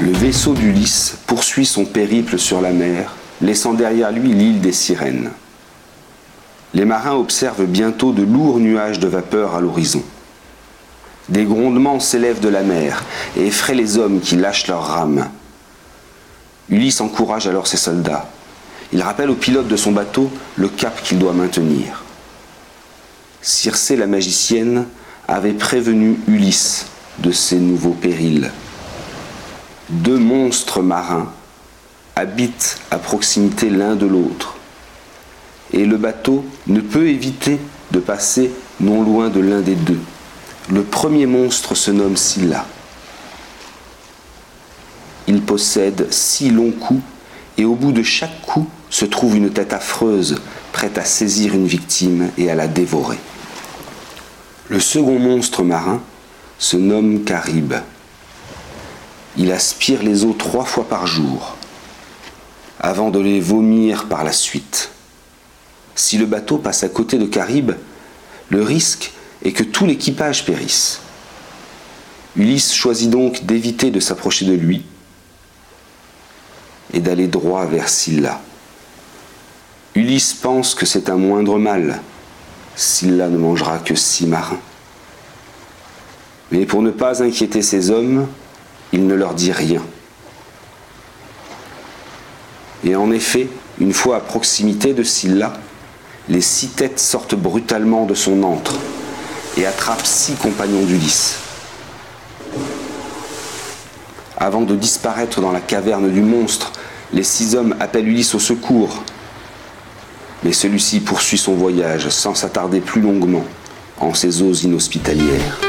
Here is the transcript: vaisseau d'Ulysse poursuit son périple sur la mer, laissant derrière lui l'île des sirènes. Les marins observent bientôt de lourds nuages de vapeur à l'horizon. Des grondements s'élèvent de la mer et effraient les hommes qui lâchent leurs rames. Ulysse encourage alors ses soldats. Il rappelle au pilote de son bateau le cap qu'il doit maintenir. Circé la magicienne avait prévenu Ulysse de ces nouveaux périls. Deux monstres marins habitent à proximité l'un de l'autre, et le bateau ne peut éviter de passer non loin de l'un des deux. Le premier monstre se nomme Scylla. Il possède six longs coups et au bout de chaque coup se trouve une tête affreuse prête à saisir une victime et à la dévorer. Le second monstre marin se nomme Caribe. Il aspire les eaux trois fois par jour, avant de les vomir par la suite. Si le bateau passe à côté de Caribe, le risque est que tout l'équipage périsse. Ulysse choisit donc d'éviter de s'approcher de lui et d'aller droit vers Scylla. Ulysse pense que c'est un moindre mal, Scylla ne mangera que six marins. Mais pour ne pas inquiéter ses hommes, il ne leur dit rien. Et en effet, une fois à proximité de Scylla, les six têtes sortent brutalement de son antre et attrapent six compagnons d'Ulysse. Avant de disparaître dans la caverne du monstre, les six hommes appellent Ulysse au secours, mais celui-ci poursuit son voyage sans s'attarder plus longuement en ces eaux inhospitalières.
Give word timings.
vaisseau 0.00 0.54
d'Ulysse 0.54 1.16
poursuit 1.26 1.66
son 1.66 1.84
périple 1.84 2.38
sur 2.38 2.60
la 2.60 2.70
mer, 2.70 3.14
laissant 3.40 3.74
derrière 3.74 4.12
lui 4.12 4.32
l'île 4.32 4.60
des 4.60 4.72
sirènes. 4.72 5.30
Les 6.74 6.84
marins 6.84 7.14
observent 7.14 7.66
bientôt 7.66 8.12
de 8.12 8.22
lourds 8.22 8.60
nuages 8.60 9.00
de 9.00 9.08
vapeur 9.08 9.54
à 9.54 9.60
l'horizon. 9.60 10.02
Des 11.28 11.44
grondements 11.44 12.00
s'élèvent 12.00 12.40
de 12.40 12.48
la 12.48 12.62
mer 12.62 13.04
et 13.36 13.46
effraient 13.46 13.74
les 13.74 13.98
hommes 13.98 14.20
qui 14.20 14.36
lâchent 14.36 14.68
leurs 14.68 14.86
rames. 14.86 15.28
Ulysse 16.68 17.00
encourage 17.00 17.46
alors 17.46 17.66
ses 17.66 17.76
soldats. 17.76 18.28
Il 18.92 19.02
rappelle 19.02 19.30
au 19.30 19.34
pilote 19.34 19.68
de 19.68 19.76
son 19.76 19.92
bateau 19.92 20.30
le 20.56 20.68
cap 20.68 21.02
qu'il 21.02 21.18
doit 21.18 21.32
maintenir. 21.32 22.04
Circé 23.42 23.96
la 23.96 24.06
magicienne 24.06 24.86
avait 25.26 25.52
prévenu 25.52 26.18
Ulysse 26.26 26.86
de 27.18 27.30
ces 27.32 27.56
nouveaux 27.56 27.92
périls. 27.92 28.50
Deux 29.90 30.18
monstres 30.18 30.82
marins 30.82 31.32
habitent 32.14 32.78
à 32.90 32.98
proximité 32.98 33.70
l'un 33.70 33.96
de 33.96 34.04
l'autre, 34.04 34.56
et 35.72 35.86
le 35.86 35.96
bateau 35.96 36.44
ne 36.66 36.80
peut 36.80 37.08
éviter 37.08 37.58
de 37.90 37.98
passer 37.98 38.50
non 38.80 39.02
loin 39.02 39.30
de 39.30 39.40
l'un 39.40 39.62
des 39.62 39.76
deux. 39.76 40.00
Le 40.70 40.82
premier 40.82 41.24
monstre 41.24 41.74
se 41.74 41.90
nomme 41.90 42.18
Scylla. 42.18 42.66
Il 45.26 45.40
possède 45.40 46.12
six 46.12 46.50
longs 46.50 46.72
coups 46.72 47.02
et 47.56 47.64
au 47.64 47.74
bout 47.74 47.92
de 47.92 48.02
chaque 48.02 48.42
coup 48.42 48.66
se 48.90 49.06
trouve 49.06 49.36
une 49.36 49.50
tête 49.50 49.72
affreuse 49.72 50.36
prête 50.72 50.98
à 50.98 51.04
saisir 51.04 51.54
une 51.54 51.66
victime 51.66 52.28
et 52.36 52.50
à 52.50 52.54
la 52.54 52.68
dévorer. 52.68 53.18
Le 54.68 54.80
second 54.80 55.18
monstre 55.18 55.62
marin 55.62 56.02
se 56.58 56.76
nomme 56.76 57.24
Caribe. 57.24 57.76
Il 59.38 59.52
aspire 59.52 60.02
les 60.02 60.24
eaux 60.24 60.34
trois 60.36 60.64
fois 60.64 60.88
par 60.88 61.06
jour, 61.06 61.56
avant 62.80 63.10
de 63.10 63.20
les 63.20 63.40
vomir 63.40 64.06
par 64.08 64.24
la 64.24 64.32
suite. 64.32 64.90
Si 65.94 66.18
le 66.18 66.26
bateau 66.26 66.58
passe 66.58 66.82
à 66.82 66.88
côté 66.88 67.18
de 67.18 67.26
Caribe, 67.26 67.72
le 68.50 68.62
risque 68.62 69.12
est 69.44 69.52
que 69.52 69.62
tout 69.62 69.86
l'équipage 69.86 70.44
périsse. 70.44 71.00
Ulysse 72.36 72.74
choisit 72.74 73.10
donc 73.10 73.44
d'éviter 73.46 73.90
de 73.90 74.00
s'approcher 74.00 74.44
de 74.44 74.54
lui 74.54 74.84
et 76.92 77.00
d'aller 77.00 77.28
droit 77.28 77.64
vers 77.66 77.88
Scylla. 77.88 78.40
Ulysse 79.94 80.34
pense 80.34 80.74
que 80.74 80.86
c'est 80.86 81.10
un 81.10 81.16
moindre 81.16 81.58
mal, 81.58 82.00
Scylla 82.76 83.28
ne 83.28 83.38
mangera 83.38 83.78
que 83.78 83.94
six 83.94 84.26
marins. 84.26 84.60
Mais 86.50 86.64
pour 86.64 86.82
ne 86.82 86.90
pas 86.90 87.22
inquiéter 87.22 87.62
ses 87.62 87.90
hommes, 87.90 88.26
il 88.92 89.06
ne 89.06 89.14
leur 89.14 89.34
dit 89.34 89.52
rien. 89.52 89.82
Et 92.84 92.96
en 92.96 93.10
effet, 93.10 93.48
une 93.80 93.92
fois 93.92 94.16
à 94.16 94.20
proximité 94.20 94.94
de 94.94 95.02
Scylla, 95.02 95.54
les 96.28 96.40
six 96.40 96.68
têtes 96.68 97.00
sortent 97.00 97.34
brutalement 97.34 98.04
de 98.06 98.14
son 98.14 98.42
antre 98.42 98.74
et 99.56 99.66
attrapent 99.66 100.06
six 100.06 100.34
compagnons 100.34 100.84
d'Ulysse. 100.84 101.36
Avant 104.36 104.62
de 104.62 104.76
disparaître 104.76 105.40
dans 105.40 105.50
la 105.50 105.60
caverne 105.60 106.10
du 106.10 106.20
monstre, 106.20 106.72
les 107.12 107.24
six 107.24 107.56
hommes 107.56 107.74
appellent 107.80 108.06
Ulysse 108.06 108.34
au 108.34 108.38
secours, 108.38 109.02
mais 110.44 110.52
celui-ci 110.52 111.00
poursuit 111.00 111.38
son 111.38 111.54
voyage 111.54 112.08
sans 112.10 112.34
s'attarder 112.34 112.80
plus 112.80 113.00
longuement 113.00 113.44
en 113.98 114.14
ces 114.14 114.42
eaux 114.42 114.52
inhospitalières. 114.52 115.67